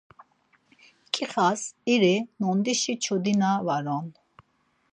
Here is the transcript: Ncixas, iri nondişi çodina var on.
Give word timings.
Ncixas, 1.07 1.61
iri 1.93 2.13
nondişi 2.39 2.93
çodina 3.03 3.51
var 3.67 3.85
on. 3.97 4.07